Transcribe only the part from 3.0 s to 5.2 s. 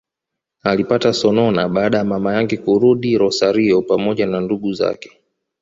Rosario pamoja na ndugu zake